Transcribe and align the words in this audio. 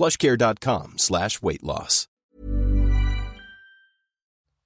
plushcare.com 0.00 0.96
slash 0.96 1.42
weight 1.42 1.62
loss. 1.62 2.08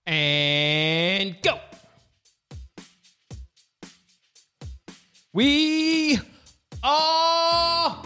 And 0.07 1.37
go. 1.43 1.59
We 5.33 6.21
are 6.85 8.03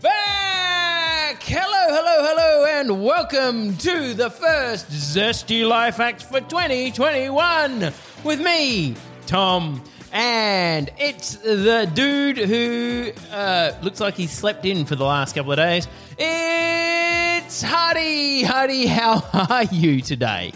back. 0.00 1.42
Hello, 1.42 1.64
hello, 1.88 2.28
hello, 2.28 2.66
and 2.66 3.04
welcome 3.04 3.76
to 3.78 4.14
the 4.14 4.30
first 4.30 4.88
Zesty 4.90 5.66
Life 5.66 5.96
Hack 5.96 6.20
for 6.20 6.40
2021 6.42 7.92
with 8.22 8.40
me, 8.40 8.94
Tom. 9.26 9.82
And 10.12 10.90
it's 10.98 11.36
the 11.36 11.90
dude 11.92 12.38
who 12.38 13.12
uh, 13.30 13.72
looks 13.82 14.00
like 14.00 14.14
he 14.14 14.26
slept 14.26 14.64
in 14.64 14.86
for 14.86 14.96
the 14.96 15.04
last 15.04 15.34
couple 15.34 15.52
of 15.52 15.58
days. 15.58 15.86
It's 16.18 17.62
Huddy. 17.62 18.42
Huddy, 18.42 18.86
how 18.86 19.22
are 19.50 19.64
you 19.64 20.00
today? 20.00 20.52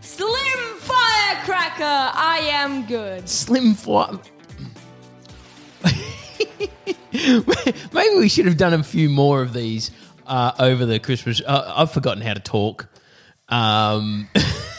Slim 0.00 0.78
Firecracker, 0.78 1.82
I 1.82 2.40
am 2.52 2.86
good. 2.86 3.28
Slim 3.28 3.74
Fly. 3.74 4.18
Maybe 7.12 8.16
we 8.16 8.28
should 8.28 8.46
have 8.46 8.56
done 8.56 8.74
a 8.74 8.82
few 8.82 9.08
more 9.08 9.40
of 9.42 9.52
these 9.52 9.90
uh, 10.26 10.52
over 10.58 10.84
the 10.84 10.98
Christmas. 10.98 11.40
Uh, 11.46 11.72
I've 11.76 11.92
forgotten 11.92 12.22
how 12.22 12.34
to 12.34 12.40
talk. 12.40 12.88
Um, 13.48 14.28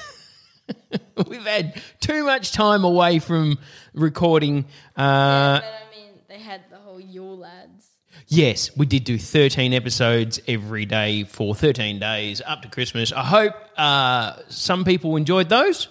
we've 1.27 1.45
had 1.45 1.81
too 1.99 2.23
much 2.23 2.51
time 2.51 2.83
away 2.83 3.19
from 3.19 3.57
recording. 3.93 4.65
Uh, 4.95 5.59
but 5.59 5.63
I 5.65 5.95
mean, 5.95 6.09
they 6.27 6.39
had 6.39 6.61
the 6.69 6.77
whole 6.77 6.99
Yule 6.99 7.37
lads. 7.37 7.89
Yes, 8.27 8.75
we 8.75 8.85
did 8.85 9.03
do 9.03 9.17
13 9.17 9.73
episodes 9.73 10.39
every 10.47 10.85
day 10.85 11.25
for 11.25 11.53
13 11.53 11.99
days 11.99 12.41
up 12.45 12.61
to 12.63 12.69
Christmas. 12.69 13.11
I 13.11 13.23
hope 13.23 13.53
uh, 13.77 14.37
some 14.49 14.83
people 14.83 15.15
enjoyed 15.15 15.49
those. 15.49 15.89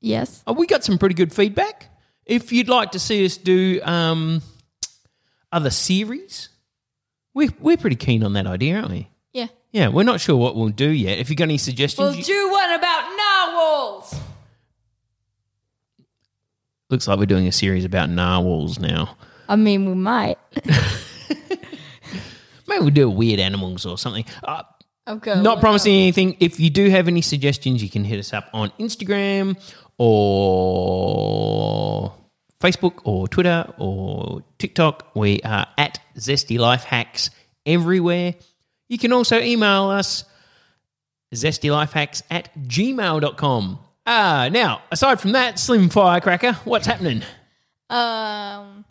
Yes. 0.00 0.42
Uh, 0.46 0.54
we 0.54 0.66
got 0.66 0.84
some 0.84 0.98
pretty 0.98 1.14
good 1.14 1.32
feedback. 1.32 1.90
If 2.24 2.52
you'd 2.52 2.68
like 2.68 2.92
to 2.92 2.98
see 2.98 3.24
us 3.24 3.36
do 3.36 3.80
um, 3.82 4.42
other 5.52 5.70
series, 5.70 6.48
we're, 7.34 7.50
we're 7.60 7.76
pretty 7.76 7.96
keen 7.96 8.22
on 8.22 8.32
that 8.34 8.46
idea, 8.46 8.76
aren't 8.76 8.90
we? 8.90 9.08
Yeah. 9.74 9.82
Yeah, 9.82 9.88
we're 9.88 10.04
not 10.04 10.20
sure 10.20 10.36
what 10.36 10.54
we'll 10.54 10.68
do 10.68 10.88
yet. 10.88 11.18
If 11.18 11.28
you've 11.30 11.36
got 11.36 11.44
any 11.44 11.58
suggestions, 11.58 11.98
We'll 12.10 12.14
you- 12.16 12.22
do 12.24 12.50
one 12.50 12.70
about 12.70 13.16
narwhals. 13.16 14.14
looks 16.90 17.08
like 17.08 17.18
we're 17.18 17.26
doing 17.26 17.48
a 17.48 17.52
series 17.52 17.84
about 17.84 18.08
narwhals 18.08 18.78
now. 18.78 19.16
I 19.48 19.56
mean, 19.56 19.86
we 19.86 19.94
might. 19.94 20.38
Maybe 22.66 22.80
we'll 22.80 22.90
do 22.90 23.10
weird 23.10 23.40
animals 23.40 23.84
or 23.84 23.98
something. 23.98 24.24
Uh, 24.44 24.62
I've 25.06 25.20
got 25.20 25.42
not 25.42 25.60
promising 25.60 25.92
up. 25.94 25.98
anything. 26.02 26.36
If 26.40 26.58
you 26.60 26.70
do 26.70 26.88
have 26.88 27.08
any 27.08 27.20
suggestions, 27.20 27.82
you 27.82 27.90
can 27.90 28.04
hit 28.04 28.18
us 28.20 28.32
up 28.32 28.48
on 28.54 28.70
Instagram 28.80 29.58
or 29.98 32.14
Facebook 32.60 33.00
or 33.04 33.28
Twitter 33.28 33.70
or 33.78 34.42
TikTok. 34.58 35.14
We 35.14 35.40
are 35.42 35.66
at 35.76 35.98
Zesty 36.16 36.58
Life 36.58 36.84
Hacks 36.84 37.28
everywhere. 37.66 38.34
You 38.94 38.98
can 38.98 39.12
also 39.12 39.40
email 39.40 39.88
us 39.90 40.24
zestylifehacks 41.34 42.22
at 42.30 42.48
gmail.com. 42.68 43.78
Ah, 44.06 44.48
now, 44.52 44.82
aside 44.92 45.20
from 45.20 45.32
that, 45.32 45.58
Slim 45.58 45.88
Firecracker, 45.88 46.52
what's 46.64 46.86
happening? 46.86 47.24
Um, 47.90 48.84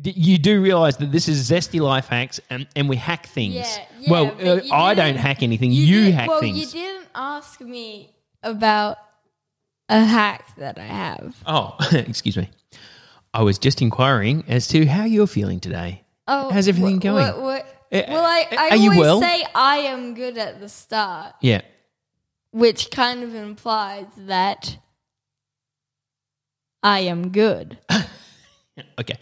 D- 0.00 0.14
You 0.16 0.38
do 0.38 0.62
realize 0.62 0.96
that 0.96 1.12
this 1.12 1.28
is 1.28 1.50
Zesty 1.50 1.80
Life 1.82 2.08
Hacks 2.08 2.40
and, 2.48 2.66
and 2.74 2.88
we 2.88 2.96
hack 2.96 3.26
things. 3.26 3.56
yeah, 3.56 3.84
yeah. 4.00 4.10
well, 4.10 4.34
but 4.34 4.46
uh, 4.46 4.54
you 4.62 4.72
I 4.72 4.94
don't 4.94 5.08
didn't- 5.08 5.20
hack 5.20 5.42
anything. 5.42 5.70
You, 5.70 6.04
did- 6.06 6.14
hack 6.14 6.28
well, 6.28 6.40
things. 6.40 6.58
you 6.74 6.80
didn't 6.80 7.08
ask 7.14 7.60
me 7.60 8.08
about 8.42 8.96
a 9.90 10.02
hack 10.02 10.46
that 10.56 10.78
I 10.78 10.84
have. 10.84 11.36
Oh, 11.46 11.76
excuse 11.92 12.38
me. 12.38 12.48
I 13.34 13.42
was 13.42 13.58
just 13.58 13.82
inquiring 13.82 14.44
as 14.48 14.66
to 14.68 14.86
how 14.86 15.04
you're 15.04 15.26
feeling 15.26 15.60
today. 15.60 16.03
Oh, 16.26 16.50
How's 16.50 16.68
everything 16.68 16.98
wh- 16.98 17.02
going? 17.02 17.26
wh- 17.26 17.36
wh- 17.62 17.94
Uh, 17.94 18.02
well, 18.08 18.24
I, 18.24 18.46
I 18.58 18.68
are 18.70 18.76
you 18.76 18.90
always 18.92 19.00
well? 19.00 19.20
say 19.20 19.44
I 19.54 19.76
am 19.78 20.14
good 20.14 20.38
at 20.38 20.58
the 20.60 20.68
start, 20.68 21.34
Yeah. 21.40 21.60
which 22.50 22.90
kind 22.90 23.22
of 23.22 23.34
implies 23.34 24.06
that 24.16 24.78
I 26.82 27.00
am 27.00 27.30
good. 27.30 27.78
Okay. 28.98 29.14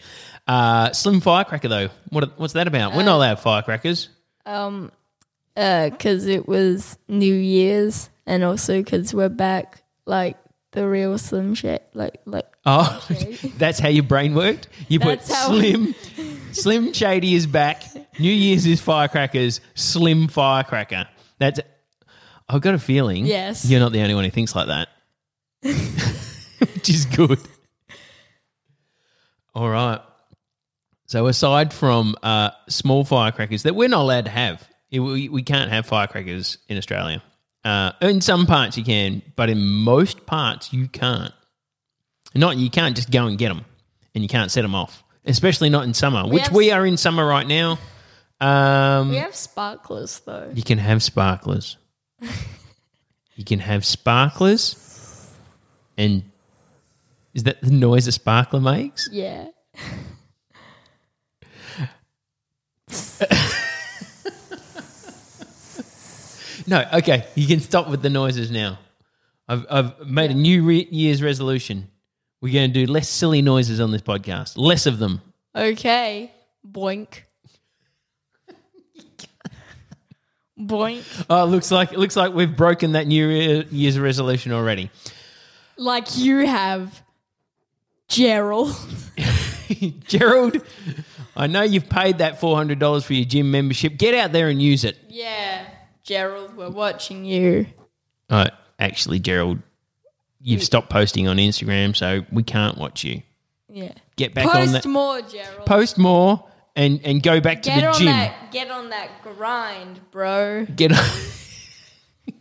Uh, 0.47 0.91
Slim 0.93 1.19
Firecracker, 1.21 1.67
though. 1.67 1.89
What, 2.09 2.39
what's 2.39 2.53
that 2.53 2.67
about? 2.67 2.95
We're 2.95 3.03
not 3.03 3.17
allowed 3.17 3.39
firecrackers. 3.39 4.09
Um, 4.47 4.91
uh, 5.55 5.91
cause 5.99 6.25
it 6.25 6.47
was 6.47 6.97
New 7.07 7.35
Year's, 7.35 8.09
and 8.25 8.43
also 8.43 8.81
cause 8.81 9.13
we're 9.13 9.29
back 9.29 9.83
like 10.07 10.37
the 10.73 10.87
real 10.87 11.17
Slim 11.17 11.55
Shit, 11.55 11.87
like 11.93 12.19
like 12.25 12.45
Oh, 12.65 13.05
that's 13.57 13.79
how 13.79 13.89
your 13.89 14.03
brain 14.03 14.35
worked? 14.35 14.67
You 14.87 14.99
put 14.99 15.19
That's 15.19 15.33
how- 15.33 15.47
Slim, 15.47 15.95
Slim 16.51 16.93
Shady 16.93 17.33
is 17.35 17.47
back. 17.47 17.83
New 18.19 18.31
Year's 18.31 18.65
is 18.65 18.79
firecrackers. 18.81 19.59
Slim 19.75 20.27
Firecracker. 20.27 21.07
That's. 21.39 21.59
I've 22.47 22.61
got 22.61 22.75
a 22.75 22.79
feeling. 22.79 23.25
Yes. 23.25 23.65
You're 23.65 23.79
not 23.79 23.91
the 23.93 24.01
only 24.01 24.13
one 24.15 24.23
who 24.25 24.29
thinks 24.29 24.55
like 24.55 24.67
that. 24.67 24.89
Which 25.63 26.89
is 26.89 27.05
good. 27.05 27.39
All 29.55 29.69
right. 29.69 30.01
So 31.07 31.27
aside 31.27 31.73
from 31.73 32.15
uh, 32.23 32.51
small 32.69 33.03
firecrackers 33.05 33.63
that 33.63 33.75
we're 33.75 33.87
not 33.89 34.01
allowed 34.01 34.25
to 34.25 34.31
have, 34.31 34.67
we, 34.91 35.29
we 35.29 35.43
can't 35.43 35.71
have 35.71 35.85
firecrackers 35.85 36.57
in 36.67 36.77
Australia. 36.77 37.21
Uh, 37.63 37.91
in 38.01 38.19
some 38.21 38.45
parts 38.45 38.77
you 38.77 38.83
can, 38.83 39.21
but 39.35 39.49
in 39.49 39.63
most 39.65 40.25
parts 40.25 40.73
you 40.73 40.87
can't. 40.87 41.33
Not 42.35 42.57
you 42.57 42.69
can't 42.69 42.95
just 42.95 43.09
go 43.11 43.27
and 43.27 43.37
get 43.37 43.49
them, 43.49 43.63
and 44.13 44.21
you 44.23 44.27
can't 44.27 44.51
set 44.51 44.63
them 44.63 44.75
off, 44.75 45.03
especially 45.25 45.69
not 45.69 45.83
in 45.85 45.93
summer, 45.93 46.27
which 46.27 46.43
have- 46.43 46.51
we 46.51 46.71
are 46.71 46.85
in 46.85 46.97
summer 46.97 47.25
right 47.25 47.47
now. 47.47 47.79
Um, 48.41 49.09
we 49.09 49.15
have 49.17 49.35
sparklers 49.35 50.19
though. 50.25 50.51
you 50.53 50.63
can 50.63 50.77
have 50.79 51.01
sparklers. 51.01 51.77
you 53.35 53.45
can 53.45 53.59
have 53.59 53.85
sparklers, 53.85 55.29
and 55.97 56.23
is 57.33 57.43
that 57.43 57.61
the 57.61 57.71
noise 57.71 58.07
a 58.07 58.11
sparkler 58.11 58.59
makes? 58.59 59.07
Yeah. 59.11 59.47
No, 66.67 66.85
okay. 66.93 67.25
You 67.35 67.47
can 67.47 67.59
stop 67.59 67.89
with 67.89 68.01
the 68.01 68.09
noises 68.09 68.49
now. 68.51 68.79
I've, 69.47 69.65
I've 69.69 70.07
made 70.07 70.31
a 70.31 70.35
new 70.35 70.63
re- 70.63 70.87
year's 70.89 71.21
resolution. 71.21 71.89
We're 72.41 72.53
going 72.53 72.71
to 72.73 72.85
do 72.85 72.91
less 72.91 73.09
silly 73.09 73.41
noises 73.41 73.79
on 73.79 73.91
this 73.91 74.01
podcast, 74.01 74.57
less 74.57 74.85
of 74.85 74.99
them. 74.99 75.21
Okay. 75.55 76.31
Boink. 76.69 77.21
Boink. 80.59 81.25
Oh, 81.29 81.43
it 81.43 81.47
looks 81.47 81.71
like 81.71 81.91
it 81.93 81.99
looks 81.99 82.15
like 82.15 82.33
we've 82.33 82.55
broken 82.55 82.91
that 82.93 83.07
new 83.07 83.27
Year- 83.27 83.65
year's 83.71 83.97
resolution 83.99 84.51
already. 84.51 84.91
Like 85.77 86.15
you 86.17 86.45
have, 86.45 87.01
Gerald. 88.07 88.75
Gerald, 90.07 90.57
I 91.35 91.47
know 91.47 91.63
you've 91.63 91.89
paid 91.89 92.19
that 92.19 92.39
four 92.39 92.55
hundred 92.55 92.77
dollars 92.79 93.03
for 93.03 93.13
your 93.13 93.25
gym 93.25 93.49
membership. 93.49 93.97
Get 93.97 94.13
out 94.13 94.31
there 94.31 94.47
and 94.49 94.61
use 94.61 94.83
it. 94.83 94.97
Yeah, 95.09 95.65
Gerald, 96.03 96.55
we're 96.55 96.69
watching 96.69 97.25
you. 97.25 97.65
Uh, 98.29 98.47
actually, 98.79 99.19
Gerald, 99.19 99.59
you've 100.41 100.63
stopped 100.63 100.89
posting 100.89 101.27
on 101.27 101.37
Instagram, 101.37 101.95
so 101.95 102.25
we 102.31 102.43
can't 102.43 102.77
watch 102.77 103.03
you. 103.03 103.21
Yeah. 103.69 103.93
Get 104.17 104.33
back 104.33 104.45
Post 104.45 104.67
on 104.67 104.71
that. 104.73 104.85
more, 104.85 105.21
Gerald. 105.21 105.65
Post 105.65 105.97
more 105.97 106.47
and 106.75 106.99
and 107.03 107.23
go 107.23 107.39
back 107.39 107.61
to 107.63 107.69
get 107.69 107.81
the 107.81 107.87
on 107.87 107.93
gym. 107.95 108.05
that. 108.07 108.51
Get 108.51 108.69
on 108.69 108.89
that 108.89 109.09
grind, 109.23 109.99
bro. 110.11 110.65
Get 110.65 110.91
on. 110.91 111.05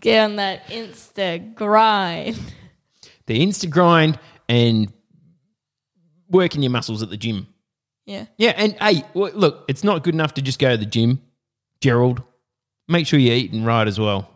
Get 0.00 0.24
on 0.24 0.36
that 0.36 0.66
Insta 0.66 1.54
grind. 1.54 2.36
the 3.26 3.40
Insta 3.40 3.70
grind 3.70 4.18
and 4.48 4.92
working 6.28 6.60
your 6.62 6.70
muscles 6.72 7.02
at 7.04 7.10
the 7.10 7.16
gym. 7.16 7.46
Yeah. 8.04 8.26
Yeah, 8.36 8.52
and 8.56 8.72
hey, 8.80 9.02
w- 9.14 9.32
look, 9.36 9.64
it's 9.68 9.84
not 9.84 10.02
good 10.02 10.14
enough 10.14 10.34
to 10.34 10.42
just 10.42 10.58
go 10.58 10.70
to 10.72 10.76
the 10.76 10.86
gym, 10.86 11.20
Gerald. 11.80 12.20
Make 12.92 13.06
sure 13.06 13.18
you're 13.18 13.34
eating 13.34 13.64
right 13.64 13.88
as 13.88 13.98
well. 13.98 14.28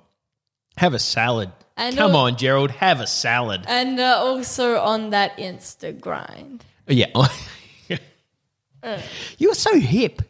Have 0.79 0.95
a 0.95 0.99
salad. 0.99 1.53
And 1.77 1.97
Come 1.97 2.13
al- 2.13 2.17
on, 2.23 2.37
Gerald, 2.37 2.71
have 2.71 3.01
a 3.01 3.07
salad. 3.07 3.65
And 3.69 4.01
uh, 4.01 4.17
also 4.19 4.79
on 4.79 5.11
that 5.11 5.37
Insta 5.37 5.99
grind. 6.01 6.65
Yeah. 6.89 7.07
You're 9.39 9.55
so 9.55 9.79
hip. 9.79 10.23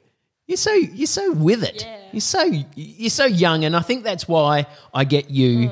You're 0.46 0.56
so 0.56 0.72
you're 0.72 1.06
so 1.06 1.32
with 1.32 1.62
it. 1.64 1.82
Yeah. 1.84 1.98
You're 2.12 2.20
so 2.20 2.42
you're 2.74 3.10
so 3.10 3.26
young, 3.26 3.64
and 3.64 3.76
I 3.76 3.80
think 3.80 4.04
that's 4.04 4.26
why 4.28 4.66
I 4.94 5.04
get 5.04 5.30
you 5.30 5.70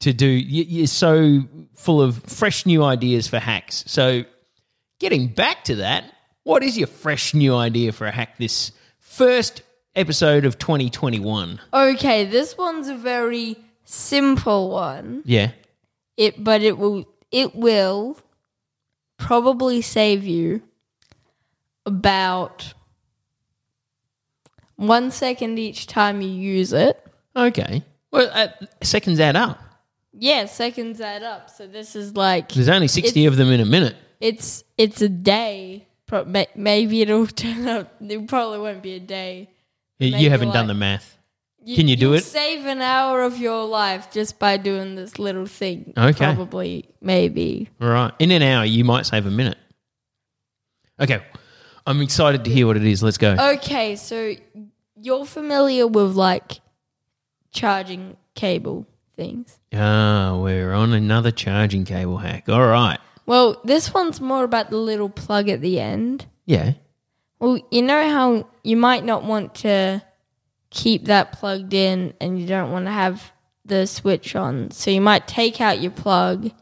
to 0.00 0.12
do. 0.12 0.26
you- 0.26 0.64
You're 0.64 0.86
so 0.86 1.42
full 1.76 2.00
of 2.02 2.22
fresh 2.24 2.66
new 2.66 2.82
ideas 2.82 3.28
for 3.28 3.38
hacks. 3.38 3.84
So, 3.86 4.24
getting 4.98 5.28
back 5.28 5.64
to 5.64 5.76
that, 5.76 6.04
what 6.42 6.62
is 6.62 6.76
your 6.78 6.86
fresh 6.88 7.34
new 7.34 7.54
idea 7.54 7.92
for 7.92 8.06
a 8.06 8.10
hack 8.10 8.38
this 8.38 8.72
first 8.98 9.62
episode 9.94 10.44
of 10.44 10.58
2021? 10.58 11.60
Okay, 11.72 12.24
this 12.24 12.56
one's 12.56 12.88
a 12.88 12.94
very 12.94 13.56
simple 13.84 14.70
one. 14.70 15.22
Yeah. 15.24 15.52
It 16.16 16.42
but 16.42 16.62
it 16.62 16.78
will 16.78 17.06
it 17.30 17.54
will 17.54 18.18
probably 19.16 19.80
save 19.82 20.24
you 20.24 20.62
about 21.86 22.74
one 24.76 25.10
second 25.10 25.58
each 25.58 25.86
time 25.86 26.20
you 26.20 26.28
use 26.28 26.72
it. 26.72 27.02
Okay. 27.34 27.82
Well, 28.10 28.30
uh, 28.32 28.48
seconds 28.82 29.20
add 29.20 29.36
up. 29.36 29.58
Yeah, 30.12 30.44
seconds 30.44 31.00
add 31.00 31.22
up. 31.22 31.48
So 31.48 31.66
this 31.66 31.96
is 31.96 32.14
like 32.14 32.50
There's 32.52 32.68
only 32.68 32.88
60 32.88 33.24
of 33.26 33.36
them 33.36 33.48
in 33.50 33.60
a 33.60 33.64
minute. 33.64 33.96
it's 34.20 34.64
it's 34.76 35.00
a 35.00 35.08
day. 35.08 35.86
Maybe 36.54 37.00
it'll 37.00 37.26
turn 37.44 37.66
up. 37.66 37.94
It 38.02 38.28
probably 38.28 38.58
won't 38.58 38.82
be 38.82 38.94
a 38.94 39.00
day. 39.00 39.48
You 40.06 40.30
haven't 40.30 40.52
done 40.52 40.66
the 40.66 40.74
math. 40.74 41.18
Can 41.64 41.86
you 41.86 41.96
do 41.96 42.14
it? 42.14 42.24
Save 42.24 42.66
an 42.66 42.80
hour 42.80 43.22
of 43.22 43.38
your 43.38 43.64
life 43.64 44.10
just 44.10 44.38
by 44.38 44.56
doing 44.56 44.96
this 44.96 45.18
little 45.18 45.46
thing. 45.46 45.92
Okay. 45.96 46.24
Probably, 46.24 46.88
maybe. 47.00 47.68
All 47.80 47.88
right. 47.88 48.12
In 48.18 48.32
an 48.32 48.42
hour, 48.42 48.64
you 48.64 48.84
might 48.84 49.06
save 49.06 49.26
a 49.26 49.30
minute. 49.30 49.58
Okay. 51.00 51.22
I'm 51.86 52.00
excited 52.00 52.44
to 52.44 52.50
hear 52.50 52.66
what 52.66 52.76
it 52.76 52.84
is. 52.84 53.02
Let's 53.02 53.18
go. 53.18 53.36
Okay, 53.38 53.96
so 53.96 54.34
you're 55.00 55.24
familiar 55.24 55.86
with 55.86 56.14
like 56.14 56.60
charging 57.52 58.16
cable 58.34 58.86
things. 59.16 59.58
Ah, 59.72 60.36
we're 60.40 60.72
on 60.72 60.92
another 60.92 61.30
charging 61.30 61.84
cable 61.84 62.18
hack. 62.18 62.48
All 62.48 62.66
right. 62.66 62.98
Well, 63.26 63.60
this 63.64 63.94
one's 63.94 64.20
more 64.20 64.42
about 64.44 64.70
the 64.70 64.76
little 64.76 65.08
plug 65.08 65.48
at 65.48 65.60
the 65.60 65.78
end. 65.80 66.26
Yeah. 66.44 66.72
Well, 67.42 67.58
you 67.72 67.82
know 67.82 68.08
how 68.08 68.46
you 68.62 68.76
might 68.76 69.04
not 69.04 69.24
want 69.24 69.56
to 69.56 70.00
keep 70.70 71.06
that 71.06 71.32
plugged 71.32 71.74
in 71.74 72.14
and 72.20 72.40
you 72.40 72.46
don't 72.46 72.70
want 72.70 72.86
to 72.86 72.92
have 72.92 73.32
the 73.64 73.84
switch 73.88 74.36
on. 74.36 74.70
So 74.70 74.92
you 74.92 75.00
might 75.00 75.26
take 75.26 75.60
out 75.60 75.80
your 75.80 75.90
plug 75.90 76.44
and 76.44 76.52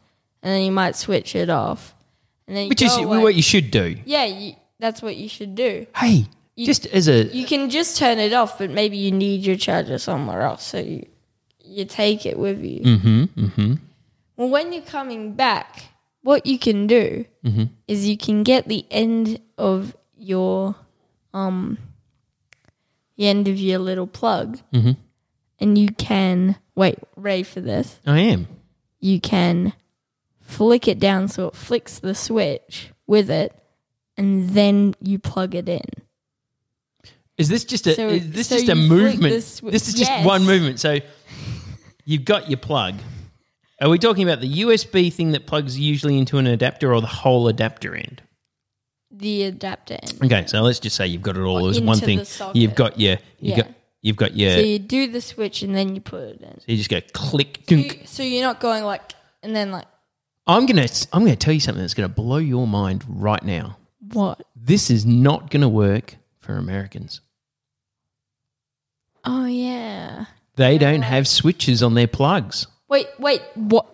then 0.41 0.63
you 0.63 0.71
might 0.71 0.95
switch 0.95 1.35
it 1.35 1.51
off. 1.51 1.93
And 2.47 2.57
then 2.57 2.67
Which 2.67 2.81
is 2.81 2.97
away. 2.97 3.19
what 3.19 3.35
you 3.35 3.43
should 3.43 3.69
do. 3.69 3.95
Yeah, 4.05 4.25
you, 4.25 4.55
that's 4.79 5.03
what 5.03 5.17
you 5.17 5.29
should 5.29 5.53
do. 5.53 5.85
Hey, 5.95 6.25
just 6.57 6.87
as 6.87 7.07
a 7.07 7.25
You 7.25 7.45
can 7.45 7.69
just 7.69 7.97
turn 7.97 8.17
it 8.17 8.33
off, 8.33 8.57
but 8.57 8.71
maybe 8.71 8.97
you 8.97 9.11
need 9.11 9.45
your 9.45 9.57
charger 9.57 9.99
somewhere 9.99 10.41
else, 10.41 10.63
so 10.63 10.79
you 10.79 11.05
you 11.63 11.85
take 11.85 12.25
it 12.25 12.39
with 12.39 12.59
you. 12.59 12.81
Mm-hmm. 12.81 13.23
Mm-hmm. 13.45 13.73
Well, 14.35 14.49
when 14.49 14.73
you're 14.73 14.81
coming 14.81 15.35
back, 15.35 15.83
what 16.23 16.45
you 16.45 16.59
can 16.59 16.87
do 16.87 17.23
is 17.87 18.07
you 18.07 18.17
can 18.17 18.43
get 18.43 18.67
the 18.67 18.85
end 18.91 19.39
of 19.57 19.95
your 20.21 20.75
um 21.33 21.77
the 23.17 23.27
end 23.27 23.47
of 23.47 23.57
your 23.59 23.79
little 23.79 24.07
plug, 24.07 24.59
and 24.73 25.77
you 25.77 25.89
can 25.89 26.55
wait. 26.75 26.97
Ready 27.15 27.43
for 27.43 27.61
this? 27.61 27.99
I 28.05 28.19
am. 28.19 28.47
You 28.99 29.19
can 29.21 29.73
flick 30.41 30.87
it 30.87 30.99
down 30.99 31.27
so 31.27 31.47
it 31.47 31.55
flicks 31.55 31.99
the 31.99 32.15
switch 32.15 32.89
with 33.07 33.29
it, 33.29 33.53
and 34.17 34.49
then 34.51 34.95
you 35.01 35.19
plug 35.19 35.53
it 35.55 35.69
in. 35.69 35.81
Is 37.37 37.49
this 37.49 37.63
just 37.63 37.87
a 37.87 37.95
So- 37.95 38.09
is 38.09 38.31
this 38.31 38.47
so 38.47 38.57
just 38.57 38.69
a 38.69 38.75
movement? 38.75 39.21
the 39.21 39.29
This, 39.71 39.87
is 39.87 39.93
just 39.95 40.09
Yes. 40.11 40.25
one 40.25 40.45
movement. 40.45 40.79
So 40.79 40.99
you've 42.05 42.25
got 42.25 42.49
your 42.49 42.57
plug. 42.57 42.95
Are 43.79 43.89
we 43.89 43.97
talking 43.97 44.23
about 44.23 44.41
the 44.41 44.47
USB 44.61 45.09
thing 45.11 45.31
that 45.31 45.47
plugs 45.47 45.79
usually 45.79 46.17
into 46.17 46.37
an 46.37 46.45
adapter 46.47 46.93
or 46.93 47.01
the 47.01 47.07
whole 47.07 47.47
adapter 47.47 47.95
end? 47.95 48.21
The 49.11 49.43
adapter 49.43 49.97
end. 50.01 50.13
Okay, 50.23 50.45
so 50.47 50.61
let's 50.61 50.79
just 50.79 50.95
say 50.95 51.07
you've 51.07 51.21
got 51.21 51.35
it 51.37 51.41
all 51.41 51.67
as 51.67 51.77
Into 51.77 51.87
one 51.87 51.99
the 51.99 52.05
thing. 52.05 52.23
socket. 52.25 52.55
You've 52.55 52.75
got 52.75 52.99
your 52.99 53.17
you 53.39 53.51
Yeah. 53.51 53.55
got 53.57 53.67
you've 54.01 54.15
got 54.15 54.35
your 54.35 54.51
So 54.53 54.59
you 54.61 54.79
do 54.79 55.07
the 55.11 55.21
switch 55.21 55.61
and 55.63 55.75
then 55.75 55.93
you 55.95 56.01
put 56.01 56.21
it 56.23 56.41
in. 56.41 56.59
you 56.65 56.77
just 56.77 56.89
go 56.89 57.01
click 57.13 57.65
dunk. 57.67 58.01
You- 58.01 58.07
so 58.07 58.23
you're 58.23 58.43
not 58.43 58.59
going 58.59 58.83
like 58.83 59.01
and 59.43 59.55
then 59.55 59.71
like 59.71 59.85
I'm 60.47 60.65
gonna 60.65 60.87
I'm 61.13 61.23
gonna 61.23 61.35
tell 61.35 61.53
you 61.53 61.59
something 61.59 61.81
that's 61.83 61.93
gonna 61.93 62.09
blow 62.09 62.37
your 62.37 62.65
mind 62.67 63.03
right 63.07 63.43
now. 63.43 63.77
what? 64.13 64.41
This 64.55 64.89
is 64.89 65.05
not 65.05 65.49
gonna 65.51 65.69
work 65.69 66.15
for 66.39 66.57
Americans. 66.57 67.21
Oh 69.23 69.45
yeah. 69.45 70.25
They 70.55 70.77
don't 70.77 71.03
have 71.03 71.27
switches 71.27 71.83
on 71.83 71.93
their 71.93 72.07
plugs. 72.07 72.67
Wait, 72.89 73.07
wait. 73.19 73.41
What? 73.55 73.87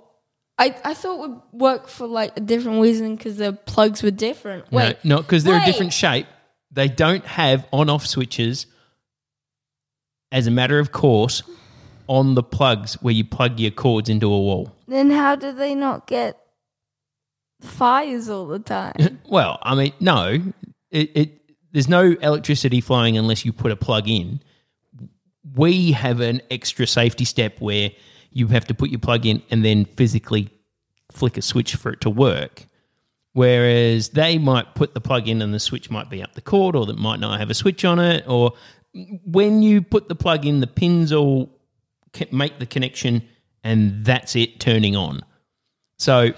I 0.58 0.76
I 0.84 0.94
thought 0.94 1.24
it 1.24 1.30
would 1.30 1.42
work 1.52 1.88
for 1.88 2.08
like 2.08 2.36
a 2.38 2.40
different 2.40 2.82
reason 2.82 3.16
because 3.16 3.38
the 3.38 3.54
plugs 3.54 4.02
were 4.02 4.12
different. 4.12 4.72
Wait, 4.72 4.98
no, 5.04 5.16
not 5.16 5.24
because 5.24 5.44
they're 5.44 5.62
a 5.62 5.66
different 5.66 5.94
shape. 5.94 6.28
They 6.72 6.88
don't 6.88 7.26
have 7.26 7.66
on-off 7.72 8.06
switches. 8.06 8.66
As 10.32 10.46
a 10.48 10.52
matter 10.52 10.80
of 10.80 10.92
course, 10.92 11.44
on 12.08 12.36
the 12.36 12.44
plugs 12.44 12.96
where 12.96 13.14
you 13.14 13.24
plug 13.24 13.60
your 13.60 13.72
cords 13.72 14.10
into 14.10 14.28
a 14.28 14.30
wall. 14.38 14.76
Then 14.88 15.10
how 15.10 15.36
do 15.36 15.52
they 15.52 15.76
not 15.76 16.08
get 16.08 16.38
fires 17.62 18.30
all 18.30 18.48
the 18.48 18.60
time? 18.60 19.20
Well, 19.30 19.60
I 19.62 19.76
mean, 19.76 19.94
no, 20.00 20.42
it, 20.90 21.12
it 21.16 21.42
there's 21.74 21.90
no 21.90 22.16
electricity 22.22 22.80
flowing 22.80 23.18
unless 23.18 23.44
you 23.44 23.52
put 23.52 23.72
a 23.72 23.76
plug 23.76 24.08
in. 24.08 24.40
We 25.56 25.92
have 25.92 26.22
an 26.22 26.42
extra 26.50 26.88
safety 26.88 27.26
step 27.26 27.60
where 27.60 27.92
you 28.32 28.48
have 28.48 28.66
to 28.68 28.74
put 28.74 28.90
your 28.90 29.00
plug 29.00 29.26
in 29.26 29.42
and 29.52 29.66
then 29.66 29.86
physically 29.86 30.50
flick 31.18 31.38
a 31.38 31.42
switch 31.42 31.76
for 31.76 31.92
it 31.92 32.02
to 32.02 32.10
work. 32.10 32.66
Whereas 33.34 34.10
they 34.10 34.38
might 34.38 34.74
put 34.74 34.94
the 34.94 35.02
plug 35.02 35.28
in 35.28 35.42
and 35.42 35.54
the 35.54 35.60
switch 35.60 35.90
might 35.92 36.10
be 36.10 36.24
up 36.24 36.34
the 36.34 36.42
cord 36.42 36.76
or 36.76 36.86
that 36.88 36.98
might 36.98 37.20
not 37.20 37.40
have 37.40 37.50
a 37.50 37.54
switch 37.54 37.86
on 37.86 38.00
it. 38.00 38.24
Or 38.28 38.54
when 39.26 39.62
you 39.62 39.82
put 39.82 40.08
the 40.08 40.16
plug 40.16 40.46
in, 40.46 40.60
the 40.60 40.68
pins 40.68 41.14
all 41.14 41.50
make 42.32 42.58
the 42.58 42.66
connection 42.66 43.22
and 43.64 44.04
that's 44.04 44.36
it 44.36 44.60
turning 44.60 44.96
on. 44.96 45.22
So 46.00 46.32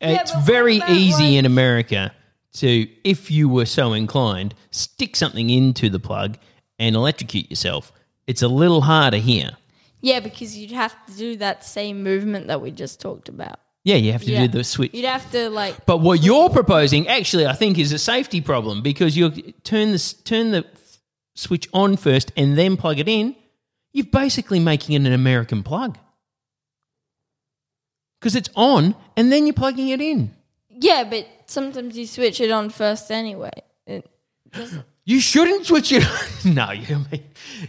it's 0.00 0.32
but 0.32 0.44
very 0.44 0.80
easy 0.88 1.22
like- 1.22 1.32
in 1.34 1.46
America 1.46 2.12
to, 2.54 2.88
if 3.04 3.30
you 3.30 3.48
were 3.48 3.66
so 3.66 3.92
inclined, 3.92 4.54
stick 4.70 5.16
something 5.16 5.48
into 5.48 5.88
the 5.88 6.00
plug 6.00 6.36
and 6.78 6.96
electrocute 6.96 7.50
yourself. 7.50 7.92
It's 8.26 8.42
a 8.42 8.48
little 8.48 8.82
harder 8.82 9.18
here. 9.18 9.56
Yeah, 10.00 10.20
because 10.20 10.56
you'd 10.56 10.70
have 10.72 10.94
to 11.06 11.12
do 11.12 11.36
that 11.36 11.64
same 11.64 12.02
movement 12.02 12.46
that 12.48 12.60
we 12.60 12.70
just 12.70 13.00
talked 13.00 13.28
about. 13.28 13.58
Yeah, 13.84 13.96
you 13.96 14.12
have 14.12 14.22
to 14.24 14.30
Yeah. 14.30 14.46
do 14.46 14.58
the 14.58 14.64
switch. 14.64 14.92
You'd 14.92 15.04
have 15.06 15.30
to 15.32 15.48
like. 15.50 15.86
But 15.86 15.98
what 15.98 16.22
you're 16.22 16.50
proposing, 16.50 17.08
actually, 17.08 17.46
I 17.46 17.54
think, 17.54 17.78
is 17.78 17.92
a 17.92 17.98
safety 17.98 18.40
problem 18.40 18.82
because 18.82 19.16
you 19.16 19.30
turn 19.64 19.92
the 19.92 20.14
turn 20.24 20.50
the 20.50 20.64
switch 21.34 21.68
on 21.72 21.96
first 21.96 22.32
and 22.36 22.58
then 22.58 22.76
plug 22.76 22.98
it 22.98 23.08
in. 23.08 23.34
You're 23.92 24.06
basically 24.06 24.60
making 24.60 24.94
it 24.94 25.06
an 25.06 25.12
American 25.12 25.62
plug 25.62 25.96
because 28.20 28.36
it's 28.36 28.50
on 28.54 28.94
and 29.16 29.32
then 29.32 29.46
you're 29.46 29.54
plugging 29.54 29.88
it 29.88 30.00
in. 30.00 30.34
Yeah, 30.70 31.04
but 31.04 31.26
sometimes 31.46 31.96
you 31.96 32.06
switch 32.06 32.40
it 32.40 32.50
on 32.50 32.70
first 32.70 33.10
anyway. 33.10 33.50
It 33.86 34.06
doesn't. 34.52 34.84
You 35.08 35.20
shouldn't 35.20 35.64
switch 35.64 35.90
it. 35.90 36.04
On. 36.04 36.54
no, 36.54 36.70
you 36.70 36.98
mean 37.10 37.24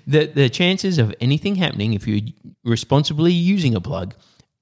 the 0.05 0.25
the 0.25 0.49
chances 0.49 0.97
of 0.97 1.15
anything 1.21 1.55
happening 1.55 1.93
if 1.93 2.05
you're 2.05 2.19
responsibly 2.65 3.31
using 3.31 3.75
a 3.75 3.79
plug 3.79 4.13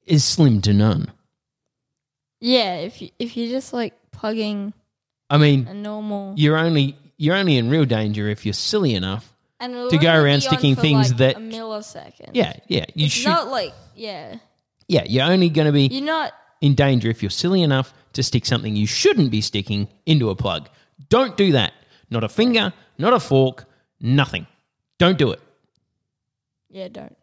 is 0.06 0.24
slim 0.24 0.62
to 0.62 0.74
none. 0.74 1.12
Yeah, 2.40 2.76
if 2.76 3.02
you 3.02 3.10
if 3.18 3.36
you're 3.36 3.50
just 3.50 3.74
like 3.74 3.96
plugging 4.12 4.74
I 5.28 5.40
mean, 5.40 5.66
a 5.68 5.74
normal. 5.74 6.36
you're 6.38 6.56
only 6.56 6.96
you're 7.18 7.36
only 7.36 7.58
in 7.58 7.68
real 7.72 7.86
danger 7.86 8.30
if 8.30 8.46
you're 8.46 8.54
silly 8.54 8.94
enough. 8.94 9.34
and 9.60 9.90
to 9.90 9.98
go 9.98 10.14
around 10.14 10.42
sticking 10.42 10.76
for, 10.76 10.82
things 10.82 11.10
like, 11.10 11.18
that- 11.18 11.38
a 11.38 11.40
millisecond. 11.40 12.30
Yeah, 12.34 12.54
yeah. 12.68 12.86
You 12.94 13.06
it's 13.08 13.16
should. 13.16 13.30
not 13.30 13.48
like 13.48 13.74
yeah. 13.96 14.36
yeah, 14.88 15.04
you're 15.08 15.26
only 15.26 15.50
going 15.50 15.66
to 15.66 15.72
be 15.72 15.88
You're 15.88 16.06
not. 16.06 16.32
in 16.62 16.76
danger 16.76 17.10
if 17.10 17.24
you're 17.24 17.32
silly 17.32 17.64
enough 17.64 17.92
to 18.14 18.22
stick 18.22 18.46
something 18.46 18.76
you 18.76 18.86
shouldn't 18.86 19.32
be 19.32 19.42
sticking 19.42 19.88
into 20.06 20.30
a 20.30 20.36
plug. 20.36 20.70
Don't 21.10 21.36
do 21.36 21.54
that. 21.54 21.74
Not 22.10 22.24
a 22.24 22.30
finger, 22.30 22.74
not 22.98 23.14
a 23.14 23.20
fork, 23.20 23.66
nothing. 24.00 24.48
Don't 24.98 25.18
do 25.18 25.32
it. 25.32 25.42
Yeah, 26.70 26.88
don't. 26.88 27.16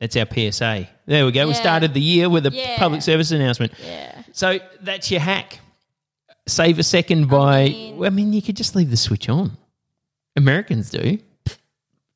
That's 0.00 0.16
our 0.16 0.26
PSA. 0.26 0.88
There 1.06 1.24
we 1.24 1.32
go. 1.32 1.46
We 1.46 1.52
Yeah. 1.52 1.60
started 1.60 1.94
the 1.94 2.00
year 2.00 2.28
with 2.28 2.46
a 2.46 2.50
Yeah. 2.52 2.78
public 2.78 3.02
service 3.02 3.30
announcement. 3.30 3.72
Yeah. 3.84 4.22
So 4.32 4.58
that's 4.80 5.10
your 5.10 5.20
hack. 5.20 5.60
Save 6.46 6.78
a 6.78 6.82
second 6.82 7.28
by. 7.28 7.60
I 7.62 7.68
mean- 7.68 8.14
mean, 8.14 8.32
you 8.32 8.42
could 8.42 8.56
just 8.56 8.74
leave 8.74 8.90
the 8.90 8.96
switch 8.96 9.28
on. 9.28 9.56
Americans 10.34 10.90
do. 10.90 11.18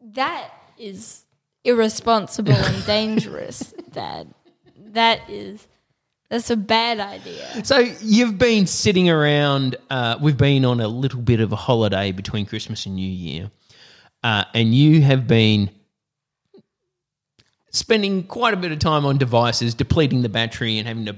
That 0.00 0.50
is 0.78 1.24
irresponsible 1.62 2.52
and 2.52 2.86
dangerous, 2.86 3.72
Dad. 3.92 4.28
That 4.78 5.28
is. 5.30 5.66
That's 6.28 6.50
a 6.50 6.56
bad 6.56 6.98
idea. 6.98 7.64
So 7.64 7.78
you've 8.00 8.36
been 8.38 8.66
sitting 8.66 9.08
around. 9.08 9.76
Uh, 9.90 10.18
we've 10.20 10.36
been 10.36 10.64
on 10.64 10.80
a 10.80 10.88
little 10.88 11.20
bit 11.20 11.40
of 11.40 11.52
a 11.52 11.56
holiday 11.56 12.12
between 12.12 12.46
Christmas 12.46 12.84
and 12.86 12.96
New 12.96 13.08
Year, 13.08 13.50
uh, 14.24 14.44
and 14.52 14.74
you 14.74 15.02
have 15.02 15.28
been 15.28 15.70
spending 17.70 18.24
quite 18.24 18.54
a 18.54 18.56
bit 18.56 18.72
of 18.72 18.78
time 18.80 19.04
on 19.04 19.18
devices, 19.18 19.74
depleting 19.74 20.22
the 20.22 20.28
battery, 20.28 20.78
and 20.78 20.88
having 20.88 21.06
to 21.06 21.16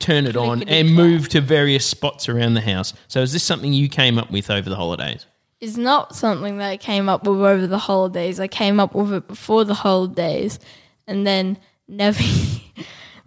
turn 0.00 0.26
it 0.26 0.36
on 0.36 0.58
Clickety 0.58 0.80
and 0.80 0.94
move 0.94 1.28
to 1.28 1.40
various 1.40 1.84
spots 1.84 2.28
around 2.28 2.54
the 2.54 2.60
house. 2.60 2.94
So 3.08 3.20
is 3.20 3.32
this 3.32 3.42
something 3.42 3.72
you 3.72 3.88
came 3.88 4.18
up 4.18 4.30
with 4.30 4.50
over 4.50 4.68
the 4.68 4.76
holidays? 4.76 5.26
It's 5.60 5.76
not 5.76 6.14
something 6.14 6.58
that 6.58 6.68
I 6.68 6.76
came 6.76 7.08
up 7.08 7.26
with 7.26 7.40
over 7.40 7.66
the 7.66 7.78
holidays. 7.78 8.38
I 8.38 8.48
came 8.48 8.78
up 8.78 8.94
with 8.94 9.12
it 9.12 9.28
before 9.28 9.64
the 9.64 9.74
holidays, 9.74 10.58
and 11.06 11.26
then 11.26 11.58
never. 11.86 12.22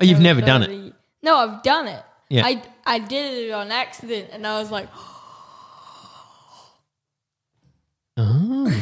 Oh, 0.01 0.05
you've 0.05 0.19
never 0.19 0.41
done 0.41 0.63
it. 0.63 0.93
No, 1.21 1.35
I've 1.35 1.63
done 1.63 1.87
it. 1.87 2.03
Yeah. 2.29 2.45
I 2.45 2.61
I 2.85 2.99
did 2.99 3.47
it 3.47 3.51
on 3.51 3.71
accident, 3.71 4.29
and 4.31 4.47
I 4.47 4.59
was 4.59 4.71
like, 4.71 4.87
oh. 8.17 8.73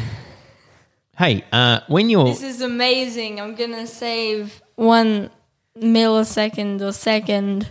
Hey, 1.17 1.43
uh, 1.51 1.81
when 1.87 2.09
you're 2.09 2.25
"This 2.25 2.43
is 2.43 2.61
amazing! 2.61 3.41
I'm 3.41 3.55
gonna 3.55 3.87
save 3.87 4.61
one 4.75 5.29
millisecond 5.77 6.81
or 6.81 6.93
second, 6.93 7.69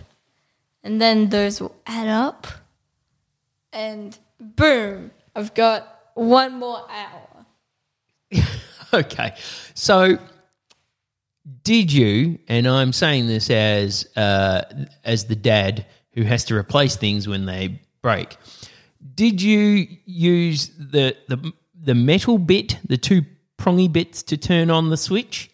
and 0.83 1.01
then 1.01 1.29
those 1.29 1.59
will 1.59 1.75
add 1.87 2.07
up, 2.07 2.45
and 3.73 4.15
boom, 4.39 5.09
I've 5.35 5.55
got 5.55 6.11
one 6.13 6.59
more 6.59 6.85
hour." 6.89 7.45
Okay. 8.91 9.35
So 9.75 10.17
did 11.63 11.91
you 11.91 12.39
and 12.47 12.67
I'm 12.67 12.93
saying 12.93 13.27
this 13.27 13.49
as 13.49 14.07
uh, 14.15 14.63
as 15.03 15.25
the 15.25 15.35
dad 15.35 15.85
who 16.13 16.23
has 16.23 16.43
to 16.45 16.55
replace 16.55 16.95
things 16.95 17.27
when 17.27 17.45
they 17.45 17.79
break. 18.01 18.37
Did 19.15 19.41
you 19.41 19.87
use 20.05 20.71
the 20.77 21.15
the 21.27 21.53
the 21.81 21.95
metal 21.95 22.37
bit, 22.37 22.77
the 22.87 22.97
two 22.97 23.21
prongy 23.57 23.87
bits 23.87 24.23
to 24.23 24.37
turn 24.37 24.69
on 24.69 24.89
the 24.89 24.97
switch, 24.97 25.49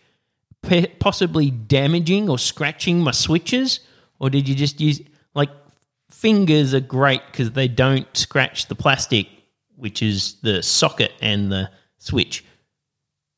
possibly 1.00 1.52
damaging 1.52 2.30
or 2.30 2.40
scratching 2.40 3.00
my 3.00 3.12
switches 3.12 3.80
or 4.20 4.30
did 4.30 4.48
you 4.48 4.56
just 4.56 4.80
use 4.80 5.02
like 5.34 5.50
fingers 6.10 6.74
are 6.74 6.80
great 6.80 7.22
cuz 7.34 7.52
they 7.52 7.68
don't 7.68 8.08
scratch 8.18 8.68
the 8.68 8.76
plastic 8.76 9.28
which 9.76 10.02
is 10.02 10.36
the 10.42 10.64
socket 10.64 11.12
and 11.22 11.52
the 11.52 11.70
switch. 11.98 12.44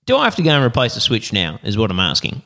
Do 0.07 0.17
I 0.17 0.23
have 0.23 0.35
to 0.37 0.41
go 0.41 0.49
and 0.49 0.63
replace 0.63 0.95
the 0.95 1.01
switch 1.01 1.31
now? 1.33 1.59
Is 1.63 1.77
what 1.77 1.91
I'm 1.91 1.99
asking. 1.99 2.41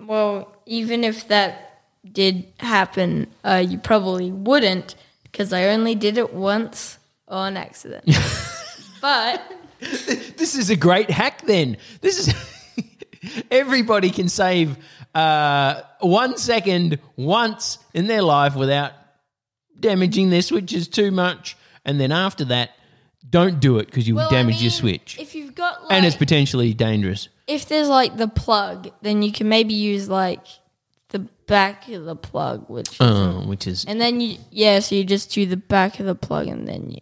Well, 0.00 0.56
even 0.64 1.04
if 1.04 1.28
that 1.28 1.82
did 2.10 2.46
happen, 2.58 3.26
uh, 3.44 3.62
you 3.66 3.76
probably 3.78 4.32
wouldn't 4.32 4.94
because 5.24 5.52
I 5.52 5.66
only 5.66 5.94
did 5.94 6.16
it 6.16 6.32
once 6.32 6.98
on 7.28 7.58
accident. 7.58 8.04
but 9.02 9.42
This 9.80 10.56
is 10.56 10.70
a 10.70 10.76
great 10.76 11.10
hack. 11.10 11.42
Then 11.46 11.76
this 12.00 12.26
is 12.26 12.34
everybody 13.50 14.10
can 14.10 14.30
save 14.30 14.76
uh, 15.14 15.82
one 16.00 16.38
second 16.38 16.98
once 17.16 17.78
in 17.92 18.06
their 18.06 18.22
life 18.22 18.56
without 18.56 18.92
damaging 19.78 20.30
their 20.30 20.42
switches 20.42 20.88
too 20.88 21.10
much, 21.10 21.56
and 21.84 22.00
then 22.00 22.12
after 22.12 22.46
that, 22.46 22.70
don't 23.28 23.60
do 23.60 23.78
it 23.78 23.86
because 23.86 24.08
you 24.08 24.14
will 24.14 24.22
well, 24.22 24.30
I 24.30 24.42
damage 24.42 24.62
your 24.62 24.70
switch, 24.70 25.18
If 25.20 25.34
got 25.58 25.82
like, 25.84 25.92
and 25.92 26.06
it's 26.06 26.16
potentially 26.16 26.72
dangerous. 26.72 27.28
if 27.46 27.66
there's 27.68 27.88
like 27.88 28.16
the 28.16 28.28
plug, 28.28 28.90
then 29.02 29.22
you 29.22 29.30
can 29.32 29.48
maybe 29.48 29.74
use 29.74 30.08
like 30.08 30.46
the 31.10 31.18
back 31.46 31.88
of 31.88 32.04
the 32.04 32.16
plug, 32.16 32.68
which 32.70 32.96
Oh, 33.00 33.42
which 33.46 33.66
is 33.66 33.84
and 33.84 34.00
then 34.00 34.20
you 34.20 34.38
yeah, 34.50 34.78
so 34.80 34.94
you 34.94 35.04
just 35.04 35.30
do 35.32 35.44
the 35.44 35.56
back 35.56 36.00
of 36.00 36.06
the 36.06 36.14
plug 36.14 36.46
and 36.48 36.66
then 36.66 36.90
you 36.90 37.00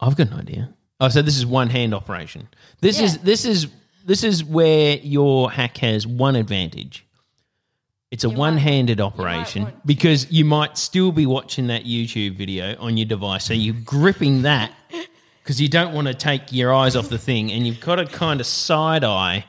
I've 0.00 0.16
got 0.16 0.28
an 0.28 0.34
idea. 0.34 0.74
Oh, 1.00 1.08
so 1.08 1.22
this 1.22 1.36
is 1.38 1.46
one 1.46 1.70
hand 1.70 1.94
operation. 1.94 2.48
This 2.80 3.00
is 3.00 3.18
this 3.18 3.44
is 3.44 3.68
this 4.04 4.22
is 4.24 4.44
where 4.44 4.96
your 4.98 5.50
hack 5.50 5.76
has 5.78 6.06
one 6.06 6.36
advantage. 6.36 7.04
It's 8.10 8.24
a 8.24 8.30
one-handed 8.30 9.02
operation 9.02 9.66
to. 9.66 9.72
because 9.84 10.32
you 10.32 10.46
might 10.46 10.78
still 10.78 11.12
be 11.12 11.26
watching 11.26 11.66
that 11.66 11.84
YouTube 11.84 12.36
video 12.38 12.74
on 12.80 12.96
your 12.96 13.04
device. 13.04 13.44
So 13.44 13.52
you're 13.52 13.76
gripping 13.84 14.42
that 14.42 14.72
because 15.48 15.62
you 15.62 15.68
don't 15.68 15.94
want 15.94 16.06
to 16.06 16.12
take 16.12 16.52
your 16.52 16.74
eyes 16.74 16.94
off 16.94 17.08
the 17.08 17.16
thing, 17.16 17.50
and 17.50 17.66
you've 17.66 17.80
got 17.80 17.94
to 17.94 18.04
kind 18.04 18.38
of 18.38 18.46
side 18.46 19.02
eye 19.02 19.46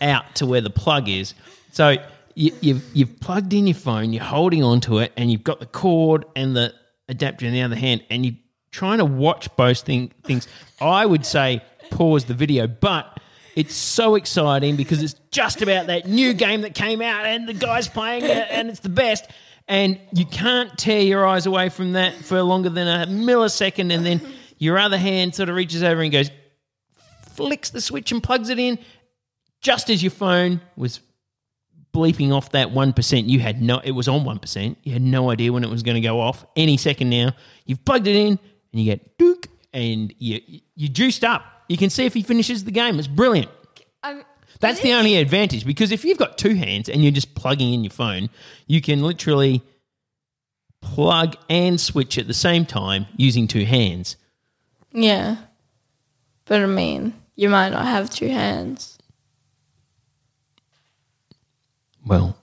out 0.00 0.34
to 0.34 0.46
where 0.46 0.62
the 0.62 0.70
plug 0.70 1.10
is. 1.10 1.34
So 1.72 1.96
you, 2.34 2.52
you've 2.62 2.82
you've 2.94 3.20
plugged 3.20 3.52
in 3.52 3.66
your 3.66 3.74
phone, 3.74 4.14
you're 4.14 4.24
holding 4.24 4.64
onto 4.64 4.98
it, 4.98 5.12
and 5.14 5.30
you've 5.30 5.44
got 5.44 5.60
the 5.60 5.66
cord 5.66 6.24
and 6.34 6.56
the 6.56 6.72
adapter 7.06 7.44
in 7.44 7.52
the 7.52 7.60
other 7.60 7.76
hand, 7.76 8.02
and 8.08 8.24
you're 8.24 8.36
trying 8.70 8.96
to 8.96 9.04
watch 9.04 9.54
both 9.54 9.80
thing, 9.80 10.10
things. 10.24 10.48
I 10.80 11.04
would 11.04 11.26
say 11.26 11.60
pause 11.90 12.24
the 12.24 12.32
video, 12.32 12.66
but 12.66 13.20
it's 13.54 13.74
so 13.74 14.14
exciting 14.14 14.76
because 14.76 15.02
it's 15.02 15.16
just 15.32 15.60
about 15.60 15.88
that 15.88 16.06
new 16.06 16.32
game 16.32 16.62
that 16.62 16.74
came 16.74 17.02
out, 17.02 17.26
and 17.26 17.46
the 17.46 17.52
guy's 17.52 17.88
playing 17.88 18.24
it, 18.24 18.48
and 18.50 18.70
it's 18.70 18.80
the 18.80 18.88
best. 18.88 19.26
And 19.68 20.00
you 20.14 20.24
can't 20.24 20.78
tear 20.78 21.02
your 21.02 21.26
eyes 21.26 21.44
away 21.44 21.68
from 21.68 21.92
that 21.92 22.14
for 22.14 22.40
longer 22.40 22.70
than 22.70 22.88
a 22.88 23.06
millisecond, 23.06 23.94
and 23.94 24.06
then 24.06 24.22
your 24.62 24.78
other 24.78 24.96
hand 24.96 25.34
sort 25.34 25.48
of 25.48 25.56
reaches 25.56 25.82
over 25.82 26.00
and 26.02 26.12
goes, 26.12 26.30
flicks 27.32 27.70
the 27.70 27.80
switch 27.80 28.12
and 28.12 28.22
plugs 28.22 28.48
it 28.48 28.60
in 28.60 28.78
just 29.60 29.90
as 29.90 30.04
your 30.04 30.12
phone 30.12 30.60
was 30.76 31.00
bleeping 31.92 32.32
off 32.32 32.52
that 32.52 32.68
1%. 32.68 33.28
You 33.28 33.40
had 33.40 33.60
no, 33.60 33.80
it 33.82 33.90
was 33.90 34.06
on 34.06 34.24
1%. 34.24 34.76
You 34.84 34.92
had 34.92 35.02
no 35.02 35.32
idea 35.32 35.52
when 35.52 35.64
it 35.64 35.70
was 35.70 35.82
going 35.82 35.96
to 35.96 36.00
go 36.00 36.20
off 36.20 36.46
any 36.54 36.76
second 36.76 37.10
now. 37.10 37.32
You've 37.66 37.84
plugged 37.84 38.06
it 38.06 38.14
in 38.14 38.28
and 38.28 38.40
you 38.80 38.84
get 38.84 39.18
dook 39.18 39.48
and 39.72 40.14
you, 40.18 40.40
you 40.76 40.88
juiced 40.88 41.24
up. 41.24 41.42
You 41.68 41.76
can 41.76 41.90
see 41.90 42.06
if 42.06 42.14
he 42.14 42.22
finishes 42.22 42.62
the 42.62 42.70
game. 42.70 43.00
It's 43.00 43.08
brilliant. 43.08 43.50
That's 44.60 44.80
the 44.80 44.92
only 44.92 45.16
advantage 45.16 45.66
because 45.66 45.90
if 45.90 46.04
you've 46.04 46.18
got 46.18 46.38
two 46.38 46.54
hands 46.54 46.88
and 46.88 47.02
you're 47.02 47.10
just 47.10 47.34
plugging 47.34 47.74
in 47.74 47.82
your 47.82 47.90
phone, 47.90 48.30
you 48.68 48.80
can 48.80 49.02
literally 49.02 49.60
plug 50.82 51.34
and 51.50 51.80
switch 51.80 52.16
at 52.16 52.28
the 52.28 52.34
same 52.34 52.64
time 52.64 53.06
using 53.16 53.48
two 53.48 53.64
hands. 53.64 54.16
Yeah. 54.92 55.36
But 56.44 56.60
I 56.62 56.66
mean, 56.66 57.14
you 57.36 57.48
might 57.48 57.70
not 57.70 57.86
have 57.86 58.10
two 58.10 58.28
hands. 58.28 58.98
Well, 62.04 62.36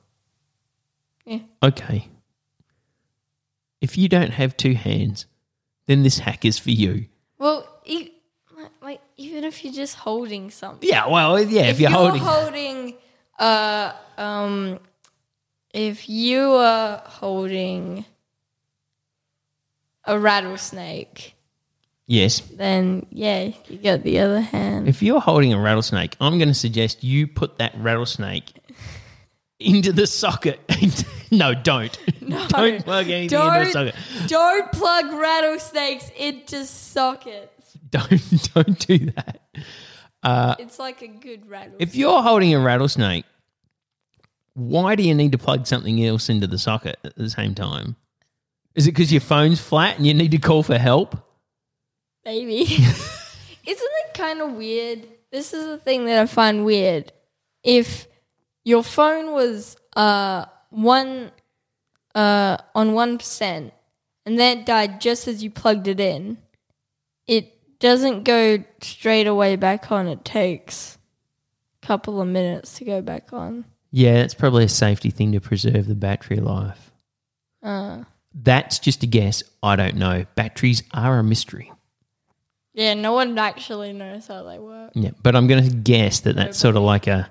Yeah. 1.25 1.39
okay. 1.62 2.08
If 3.82 3.98
you 3.98 4.08
don't 4.10 4.32
have 4.32 4.58
two 4.58 4.74
hands, 4.74 5.25
then 5.86 6.03
this 6.03 6.20
hack 6.20 6.46
is 6.46 6.58
for 6.58 6.72
you. 6.72 7.08
Well, 7.38 7.68
e- 7.86 8.12
like 8.82 9.01
even 9.18 9.44
if 9.44 9.63
you're 9.63 9.74
just 9.74 9.96
holding 9.96 10.50
something. 10.50 10.88
Yeah, 10.88 11.08
well, 11.08 11.39
yeah, 11.41 11.63
if, 11.63 11.75
if 11.75 11.79
you're, 11.82 11.89
you're 11.91 12.00
holding. 12.00 12.22
holding, 12.22 12.96
uh, 13.38 13.94
um, 14.18 14.79
if 15.74 16.10
you 16.10 16.51
are 16.53 17.01
holding 17.06 18.06
a 20.06 20.18
rattlesnake, 20.20 21.36
yes. 22.10 22.42
then 22.42 23.06
yeah, 23.12 23.51
you 23.68 23.78
got 23.78 24.04
the 24.04 24.20
other 24.20 24.42
hand. 24.42 24.89
If 24.89 25.01
you're 25.01 25.22
holding 25.22 25.54
a 25.54 25.60
rattlesnake, 25.60 26.18
I'm 26.20 26.38
going 26.38 26.50
to 26.50 26.54
suggest 26.54 27.04
you 27.04 27.28
put 27.28 27.60
that 27.60 27.74
rattlesnake 27.78 28.51
into 29.60 29.92
the 29.92 30.08
socket. 30.08 30.60
no, 31.32 31.54
don't. 31.54 31.98
No, 32.22 32.46
don't 32.50 32.84
plug 32.84 33.10
anything 33.10 33.39
into 33.39 33.60
the 33.66 33.72
socket. 33.72 33.96
don't 34.28 34.72
plug 34.72 35.12
rattlesnakes 35.12 36.12
into 36.16 36.63
sockets. 36.63 37.75
Don't 37.89 38.54
don't 38.54 38.78
do 38.86 39.00
that. 39.12 39.39
Uh, 40.22 40.54
it's 40.60 40.78
like 40.78 41.01
a 41.01 41.08
good 41.08 41.50
rattlesnake. 41.50 41.82
If 41.82 41.96
you're 41.96 42.22
holding 42.22 42.54
a 42.54 42.60
rattlesnake, 42.60 43.25
why 44.54 44.96
do 44.96 45.01
you 45.01 45.16
need 45.16 45.32
to 45.32 45.39
plug 45.39 45.66
something 45.66 46.06
else 46.06 46.30
into 46.30 46.46
the 46.46 46.60
socket 46.60 47.00
at 47.04 47.16
the 47.16 47.32
same 47.32 47.56
time? 47.56 47.96
Is 48.75 48.86
it 48.86 48.92
because 48.92 49.12
your 49.12 49.22
phone's 49.22 49.60
flat 49.60 49.98
and 49.98 50.06
you 50.06 50.13
need 50.13 50.30
to 50.30 50.38
call 50.38 50.62
for 50.62 50.78
help? 50.78 51.18
Maybe. 52.26 52.62
Isn't 52.64 53.08
it 53.68 54.14
kind 54.14 54.42
of 54.42 54.54
weird? 54.54 55.08
This 55.32 55.54
is 55.54 55.66
the 55.66 55.78
thing 55.78 56.06
that 56.06 56.20
I 56.22 56.26
find 56.26 56.66
weird. 56.66 57.12
If 57.64 58.08
your 58.64 58.84
phone 58.84 59.32
was 59.32 59.78
uh 59.96 60.46
one 60.70 61.32
uh 62.16 62.58
on 62.76 62.94
one 62.94 63.18
percent 63.18 63.74
and 64.26 64.38
then 64.38 64.60
it 64.60 64.66
died 64.66 65.02
just 65.02 65.28
as 65.28 65.44
you 65.44 65.50
plugged 65.50 65.88
it 65.88 66.00
in, 66.00 66.38
it 67.28 67.80
doesn't 67.80 68.24
go 68.24 68.64
straight 68.82 69.28
away 69.28 69.56
back 69.56 69.92
on. 69.92 70.08
It 70.08 70.26
takes 70.26 70.98
a 71.82 71.88
couple 71.88 72.22
of 72.22 72.28
minutes 72.28 72.74
to 72.76 72.86
go 72.86 73.02
back 73.02 73.34
on. 73.34 73.66
Yeah, 73.92 74.18
it's 74.18 74.34
probably 74.36 74.66
a 74.66 74.70
safety 74.70 75.10
thing 75.10 75.32
to 75.32 75.40
preserve 75.42 75.88
the 75.88 75.96
battery 75.96 76.38
life. 76.40 76.92
Uh 77.64 78.04
That's 78.34 78.80
just 78.80 79.04
a 79.04 79.08
guess. 79.08 79.44
I 79.64 79.76
don't 79.76 79.96
know. 79.96 80.26
Batteries 80.36 80.84
are 80.94 81.20
a 81.20 81.24
mystery. 81.24 81.72
Yeah, 82.79 82.93
no 82.93 83.12
one 83.13 83.38
actually 83.38 83.91
knows 83.93 84.27
how 84.27 84.43
they 84.43 84.57
work. 84.59 84.91
Yeah, 84.95 85.12
but 85.21 85.36
I'm 85.36 85.48
going 85.48 85.63
to 85.69 85.75
guess 85.75 86.21
that 86.21 86.36
that's 86.36 86.57
sort 86.57 86.75
of 86.75 86.83
like 86.83 87.07
a 87.07 87.29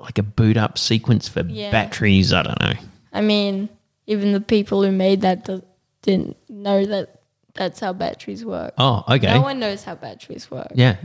like 0.00 0.18
a 0.18 0.22
boot 0.22 0.56
up 0.56 0.78
sequence 0.78 1.28
for 1.28 1.42
Yeah. 1.46 1.70
batteries. 1.70 2.32
I 2.32 2.42
don't 2.42 2.60
know. 2.60 2.72
I 3.12 3.20
mean, 3.20 3.68
even 4.06 4.32
the 4.32 4.40
people 4.40 4.82
who 4.82 4.90
made 4.92 5.20
that 5.20 5.44
do- 5.44 5.62
didn't 6.02 6.36
know 6.48 6.86
that 6.86 7.20
that's 7.54 7.80
how 7.80 7.92
batteries 7.92 8.44
work. 8.44 8.72
Oh, 8.78 9.04
okay. 9.08 9.34
No 9.34 9.42
one 9.42 9.58
knows 9.60 9.84
how 9.84 9.94
batteries 9.96 10.50
work. 10.50 10.72
yeah. 10.74 10.96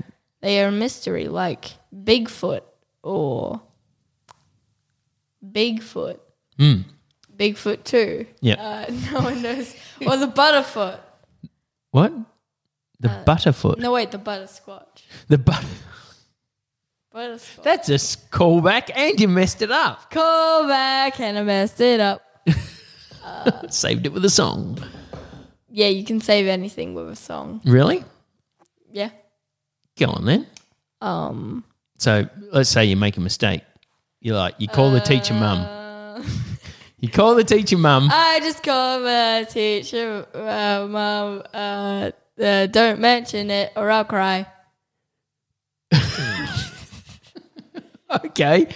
They 0.42 0.64
are 0.64 0.68
a 0.68 0.72
mystery, 0.72 1.28
like 1.28 1.72
Bigfoot 1.94 2.62
or 3.04 3.62
Bigfoot. 5.46 6.20
Bigfoot 7.38 7.84
too. 7.84 8.26
Hmm. 8.40 8.46
Yeah. 8.46 8.56
Uh, 8.62 8.92
no 9.12 9.20
one 9.22 9.42
knows. 9.42 9.76
or 10.06 10.18
the 10.18 10.28
Butterfoot. 10.28 11.00
What? 11.92 12.14
The 13.00 13.10
Uh, 13.12 13.24
butterfoot. 13.26 13.78
No, 13.80 13.92
wait, 13.94 14.12
the 14.12 14.18
Buttersquatch. 14.18 15.04
The 15.28 15.38
butter. 15.38 15.68
Buttersquatch. 17.14 17.64
That's 17.64 17.90
a 17.90 17.98
callback, 18.30 18.90
and 18.96 19.20
you 19.20 19.28
messed 19.28 19.62
it 19.62 19.72
up. 19.72 20.10
Call 20.12 20.68
back 20.68 21.20
and 21.20 21.38
I 21.38 21.44
messed 21.44 21.80
it 21.82 22.00
up. 22.00 22.22
Saved 23.70 24.06
it 24.06 24.14
with 24.14 24.24
a 24.26 24.30
song. 24.30 24.78
Yeah, 25.70 25.88
you 25.88 26.04
can 26.06 26.22
save 26.22 26.48
anything 26.48 26.94
with 26.94 27.10
a 27.10 27.16
song. 27.16 27.62
Really? 27.66 28.04
Yeah. 28.92 29.10
Go 29.98 30.08
on 30.08 30.26
then. 30.26 30.48
Um. 31.02 31.64
So 31.98 32.28
let's 32.52 32.70
say 32.70 32.86
you 32.86 32.96
make 32.98 33.18
a 33.18 33.22
mistake. 33.22 33.62
You're 34.22 34.36
like 34.38 34.56
you 34.58 34.68
call 34.68 34.92
the 34.92 35.00
teacher 35.00 35.34
mum. 35.34 35.60
uh, 35.60 36.24
You 37.00 37.10
call 37.10 37.36
the 37.36 37.44
teacher 37.44 37.78
mum. 37.78 38.10
I 38.12 38.40
just 38.42 38.64
call 38.64 39.00
my 39.02 39.44
teacher, 39.50 40.26
uh, 40.34 40.88
mom. 40.90 41.44
Uh, 41.54 42.12
uh, 42.42 42.68
don't 42.68 43.00
mention 43.00 43.50
it 43.52 43.72
or 43.76 43.90
I'll 43.90 44.06
cry. 44.06 44.46
Okay. 48.26 48.68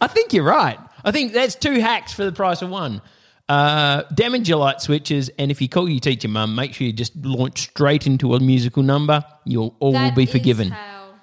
I 0.00 0.06
think 0.08 0.32
you're 0.32 0.42
right. 0.44 0.78
I 1.04 1.10
think 1.12 1.32
that's 1.32 1.54
two 1.54 1.78
hacks 1.80 2.12
for 2.12 2.24
the 2.24 2.32
price 2.32 2.62
of 2.62 2.70
one. 2.70 3.02
Uh, 3.48 4.02
damage 4.14 4.48
your 4.48 4.58
light 4.58 4.80
switches, 4.80 5.28
and 5.38 5.50
if 5.50 5.60
you 5.60 5.68
call 5.68 5.88
your 5.88 6.00
teacher 6.00 6.28
mum, 6.28 6.54
make 6.54 6.72
sure 6.74 6.86
you 6.86 6.92
just 6.92 7.14
launch 7.16 7.60
straight 7.70 8.06
into 8.06 8.34
a 8.34 8.40
musical 8.40 8.82
number. 8.82 9.24
You'll 9.44 9.76
all 9.80 9.92
That 9.92 10.14
be 10.16 10.26
forgiven. 10.26 10.70
how- 10.70 11.14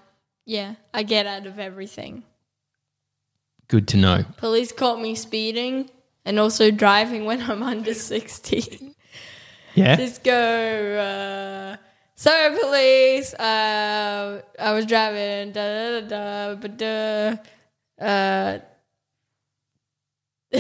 yeah, 0.45 0.75
I 0.93 1.03
get 1.03 1.25
out 1.25 1.45
of 1.45 1.59
everything. 1.59 2.23
Good 3.67 3.87
to 3.89 3.97
know. 3.97 4.23
Police 4.37 4.71
caught 4.71 5.01
me 5.01 5.13
speeding 5.15 5.89
and 6.25 6.39
also 6.39 6.71
driving 6.71 7.25
when 7.25 7.41
I'm 7.41 7.63
under 7.63 7.93
16. 7.93 8.93
Yeah. 9.75 9.95
Just 9.95 10.23
go, 10.23 10.33
uh, 10.33 11.77
sorry, 12.15 12.57
police. 12.59 13.33
Uh, 13.33 14.41
I 14.59 14.71
was 14.73 14.85
driving, 14.85 15.51
da 15.51 15.61
da 15.63 15.99
da 16.01 16.07
da, 16.07 16.55
but 16.55 16.77
duh. 16.77 17.35
Uh, 18.03 18.59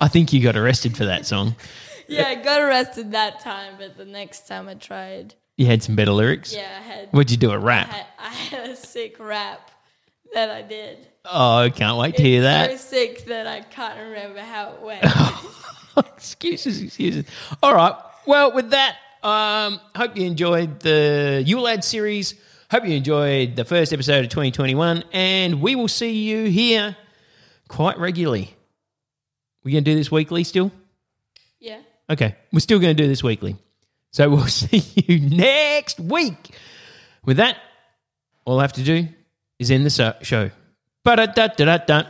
I 0.00 0.08
think 0.08 0.32
you 0.32 0.42
got 0.42 0.56
arrested 0.56 0.96
for 0.96 1.04
that 1.04 1.26
song. 1.26 1.54
yeah, 2.08 2.28
I 2.28 2.34
got 2.36 2.60
arrested 2.60 3.12
that 3.12 3.40
time, 3.40 3.74
but 3.78 3.96
the 3.96 4.04
next 4.04 4.48
time 4.48 4.68
I 4.68 4.74
tried, 4.74 5.34
You 5.56 5.66
had 5.66 5.82
some 5.82 5.94
better 5.94 6.12
lyrics. 6.12 6.54
yeah, 6.54 6.78
I 6.78 6.82
had, 6.82 7.08
What'd 7.10 7.30
you 7.30 7.36
do? 7.36 7.50
A 7.50 7.54
I 7.54 7.56
rap? 7.56 7.88
had, 7.88 8.06
I 8.18 8.28
had 8.30 8.70
a 8.70 8.76
sick 8.76 9.16
rap 9.20 9.70
that 10.34 10.50
I 10.50 10.62
did. 10.62 11.06
Oh, 11.24 11.58
I 11.58 11.70
can't 11.70 11.98
wait 11.98 12.16
to 12.16 12.22
hear 12.22 12.42
that. 12.42 12.70
so 12.72 12.76
sick 12.78 13.26
that 13.26 13.46
I 13.46 13.60
can't 13.60 13.98
remember 14.08 14.40
how 14.40 14.72
it 14.72 14.80
went. 14.80 15.04
excuses, 16.16 16.80
excuses. 16.80 17.24
All 17.62 17.74
right. 17.74 17.94
Well, 18.26 18.52
with 18.52 18.70
that, 18.70 18.96
um, 19.22 19.80
hope 19.94 20.16
you 20.16 20.26
enjoyed 20.26 20.80
the 20.80 21.42
Yule 21.46 21.62
Lad 21.62 21.84
series. 21.84 22.34
Hope 22.70 22.86
you 22.86 22.96
enjoyed 22.96 23.56
the 23.56 23.64
first 23.64 23.92
episode 23.92 24.24
of 24.24 24.30
2021, 24.30 25.04
and 25.12 25.60
we 25.60 25.74
will 25.76 25.88
see 25.88 26.22
you 26.22 26.44
here 26.44 26.96
quite 27.68 27.98
regularly. 27.98 28.54
We 29.64 29.72
gonna 29.72 29.82
do 29.82 29.94
this 29.94 30.10
weekly 30.10 30.44
still? 30.44 30.72
yeah. 31.60 31.80
Okay, 32.10 32.34
we're 32.52 32.60
still 32.60 32.78
gonna 32.78 32.94
do 32.94 33.06
this 33.06 33.22
weekly. 33.22 33.56
So 34.10 34.28
we'll 34.28 34.46
see 34.48 34.82
you 34.96 35.20
next 35.20 36.00
week. 36.00 36.50
With 37.24 37.36
that, 37.38 37.58
all 38.44 38.58
I 38.58 38.62
have 38.62 38.72
to 38.74 38.82
do 38.82 39.08
is 39.58 39.70
end 39.70 39.86
the 39.86 40.16
show. 40.22 40.50
Ba-da-da-da-da-da. 41.04 42.04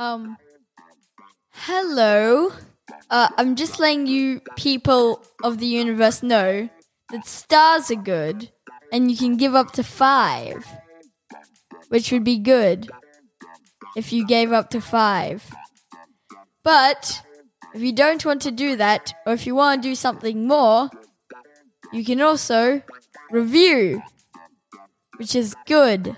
Um, 0.00 0.38
hello. 1.50 2.52
Uh, 3.10 3.28
I'm 3.36 3.54
just 3.54 3.78
letting 3.78 4.06
you 4.06 4.40
people 4.56 5.22
of 5.44 5.58
the 5.58 5.66
universe 5.66 6.22
know 6.22 6.70
that 7.10 7.26
stars 7.26 7.90
are 7.90 7.96
good, 7.96 8.50
and 8.90 9.10
you 9.10 9.16
can 9.18 9.36
give 9.36 9.54
up 9.54 9.72
to 9.72 9.82
five, 9.84 10.66
which 11.90 12.12
would 12.12 12.24
be 12.24 12.38
good 12.38 12.88
if 13.94 14.10
you 14.10 14.26
gave 14.26 14.52
up 14.52 14.70
to 14.70 14.80
five. 14.80 15.44
But 16.62 17.20
if 17.74 17.82
you 17.82 17.92
don't 17.92 18.24
want 18.24 18.40
to 18.40 18.50
do 18.50 18.76
that, 18.76 19.12
or 19.26 19.34
if 19.34 19.46
you 19.46 19.54
want 19.54 19.82
to 19.82 19.88
do 19.90 19.94
something 19.94 20.48
more, 20.48 20.88
you 21.92 22.06
can 22.06 22.22
also 22.22 22.80
review, 23.30 24.02
which 25.18 25.36
is 25.36 25.54
good 25.66 26.16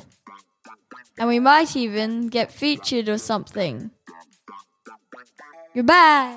and 1.22 1.28
we 1.28 1.38
might 1.38 1.76
even 1.76 2.26
get 2.26 2.50
featured 2.50 3.08
or 3.08 3.16
something. 3.16 3.92
Goodbye. 5.72 6.37